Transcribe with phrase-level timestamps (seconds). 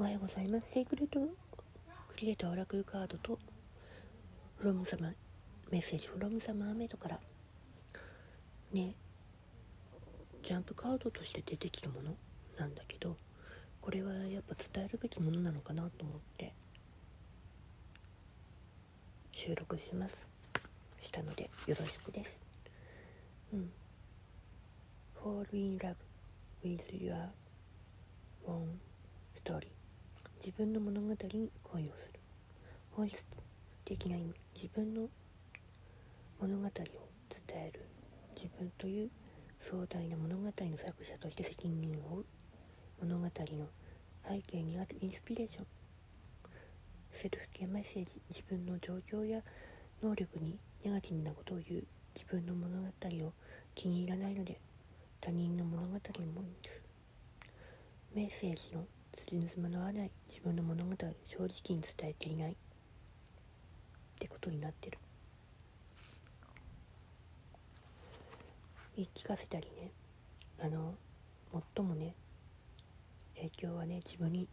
[0.00, 0.66] おはようございます。
[0.72, 3.36] セイクレットクリエイターオラクルカードと、
[4.58, 5.08] フロムザマ、
[5.72, 7.18] メッセージフロムザマーメイドから、
[8.72, 8.94] ね、
[10.44, 12.14] ジャンプカードとして出てきたもの
[12.56, 13.16] なんだけど、
[13.80, 16.52] これはやっぱ伝えるべきものなのかなと思って、
[19.32, 20.16] 収録します。
[21.02, 22.40] したので、よろしくです。
[23.52, 23.72] うん。
[25.20, 25.96] Fall in love
[26.62, 27.16] with your
[28.46, 28.78] own
[29.44, 29.77] story
[30.38, 32.20] 自分の物語に恋をする。
[32.92, 33.24] 本質
[33.84, 35.08] 的な意味自分の
[36.40, 36.82] 物語を伝
[37.50, 37.84] える。
[38.36, 39.10] 自分という
[39.60, 42.24] 壮大な物語の作者として責任を負う。
[43.02, 43.30] 物語の
[44.28, 45.66] 背景にあるインスピレーション。
[47.12, 49.42] セルフケアメッセージ自分の状況や
[50.00, 51.84] 能力にネガティブなことを言う。
[52.14, 52.86] 自分の物語
[53.26, 53.32] を
[53.74, 54.60] 気に入らないので
[55.20, 56.82] 他人の物語もいいんです。
[58.14, 58.86] メッセージの
[59.28, 60.10] つじつまわない。
[60.30, 62.52] 自分の物語を正直に伝えていない。
[62.52, 62.54] っ
[64.18, 64.96] てことになってる。
[68.96, 69.90] 言い聞かせたりね。
[70.58, 70.94] あの
[71.76, 72.14] 最もね
[73.36, 74.48] 影響はね自分に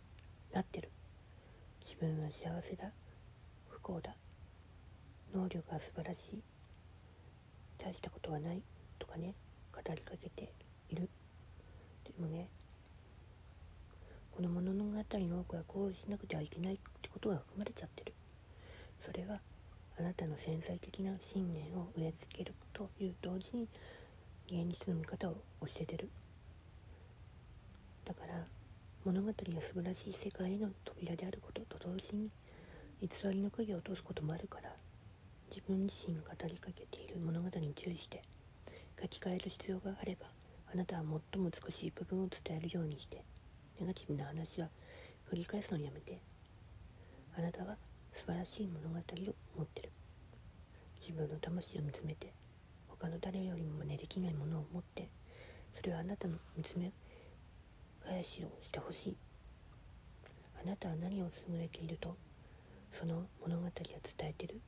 [0.52, 0.90] なってる。
[1.86, 2.92] 自分は幸せだ。
[3.70, 4.14] 不幸だ。
[5.34, 6.42] 能力が素晴らしい。
[7.78, 8.62] 大したことはない。
[9.00, 9.36] とかね
[9.72, 10.52] 語りかけて
[10.90, 11.09] いる。
[12.03, 12.50] でもね
[14.36, 18.14] この物語の多くはこうしなくてはいけないってことが含まれちゃってる。
[19.05, 19.39] それは
[19.97, 23.69] あなたの潜在的な信念を植え付けるという同時に
[24.47, 26.09] 現実の見方を教えてる。
[28.03, 28.45] だから
[29.06, 32.30] 物語が素晴らしい世界への扉であることと同時に
[33.02, 34.69] 偽りの影を落とすこともあるから
[35.50, 38.22] 自分自身が語りかけている物語に注意して
[39.01, 40.28] 書き換える必要があれば
[40.74, 43.24] あなたは最も美しい部分を伝えるようにして
[43.80, 44.69] ネガティブな話は
[45.31, 46.19] 繰り返すのをやめて。
[47.38, 47.75] あなたは
[48.13, 49.02] 素晴らしい物語を
[49.58, 49.91] 持ってる。
[51.02, 52.34] 自分の魂を見つめて
[52.88, 55.09] 他の誰よりも真似できないものを持って
[55.75, 56.91] それはあなたの見つめ
[58.03, 59.18] 返しをしてほしい。
[60.63, 62.16] あなたは何を優れていると
[62.97, 64.62] その物語は伝えてる。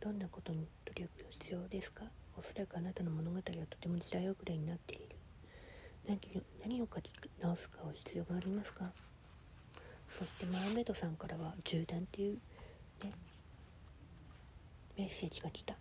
[0.00, 2.04] どんなことに努力が必要ですか？
[2.36, 5.04] おそらくあなたの物語はとても時代遅れになっている。
[6.06, 6.18] 何
[6.60, 7.10] 何を書き
[7.44, 8.90] 直すかは必要がありますか？
[10.10, 12.38] そしてマーメイドさんからは銃弾っていう、
[13.04, 13.12] ね、
[14.96, 15.74] メッセージが来た。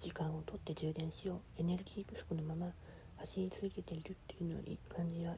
[0.00, 1.60] 時間をとって充電しよう。
[1.60, 2.70] エネルギー不足のまま
[3.18, 5.34] 走り続けているっていうのに感じは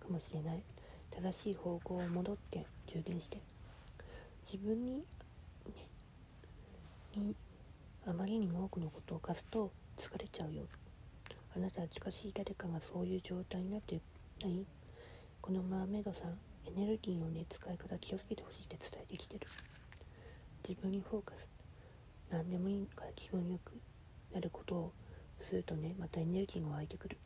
[0.00, 0.62] かもしれない。
[1.10, 3.38] 正しい方向を戻って充電して。
[4.44, 5.02] 自分に,、ね、
[7.16, 7.34] に
[8.06, 10.64] あまりにも多くのことを課すと疲れちゃうよ。
[11.56, 14.00] あなたは近しい誰かがそういう状態になって
[14.48, 14.66] ない。
[15.40, 19.46] このマーメイドさんエネルギーのね使い方気をつけてほしいって伝えてきてる。
[20.66, 21.48] 自分にフォーカス
[22.30, 23.72] 何でもいいから気分よく
[24.32, 24.92] なることを
[25.48, 27.18] するとねまたエネルギーが湧いてくる。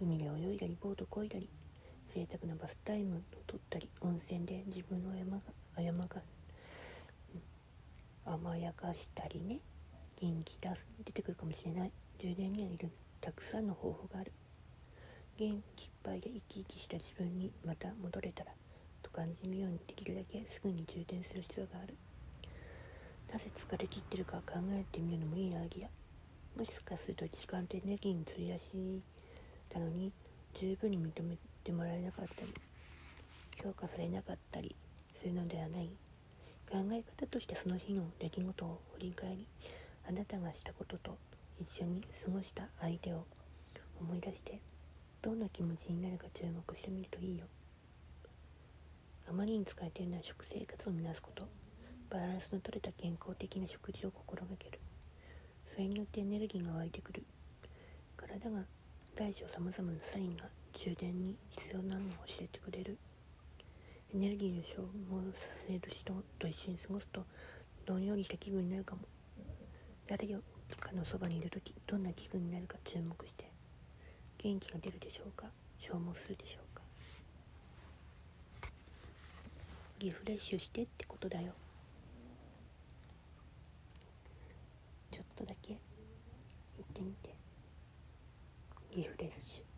[0.00, 1.48] 海で泳いだりボート漕いだり
[2.14, 5.38] 贅沢なバスタイムを取ったり温泉で自分の山
[5.76, 6.16] が山が、
[8.26, 9.60] うん、甘やかしたりね
[10.20, 11.92] 元気出す出てくるかもしれない。
[12.20, 12.90] 充電にはいる。
[13.20, 14.32] たくさんの方法がある。
[15.42, 18.52] 元気いっぱいで生き生きした自分にまた戻れたら
[19.02, 21.96] と感じるようにできるだけすぐに充電する必要がある。
[23.32, 25.88] なぜ疲れ切ってるか考えてみるのもいいアイディア
[26.58, 28.62] もしかすると時間とエネルギーに費やし
[29.68, 30.12] たのに
[30.54, 32.54] 十分に認めてもらえなかったり
[33.60, 34.76] 評価されなかったり
[35.18, 35.90] するのではない。
[36.70, 39.46] 考え方としてその日の出来事を振り返り
[40.08, 41.18] あなたがしたことと
[41.58, 43.24] 一緒に過ごした相手を
[44.00, 44.60] 思い出して
[45.22, 47.46] どんな気持ちになるか注目してみるといいよ。
[49.28, 51.46] あまりに疲れているのは食生活を見直すこと。
[52.10, 54.80] バランスの取れた健康的な食事を心がける。
[55.72, 57.22] それによってエネルギーが湧いてくる。
[58.16, 58.64] 体が
[59.14, 62.98] 大小さまざまなサインが充電に必要なのを教えてくれる。
[64.12, 67.24] エネルギーを消耗させる人と一緒に過ごすと
[67.86, 69.02] どんよりした気分になるかも。
[70.08, 70.42] 誰よ
[70.80, 73.41] かのそばにいる時どんな気分になるか注目して
[74.42, 75.46] 元気が出るでしょうか？
[75.78, 76.82] 消耗するでしょうか？
[80.00, 81.52] リフレッシュしてってことだよ。
[85.12, 85.78] ちょっとだけ行
[86.82, 87.34] ってみて。
[88.96, 89.71] リフレッシュ。